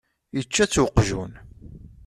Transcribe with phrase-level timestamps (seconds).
[0.39, 1.31] Ičča-tt uqjun.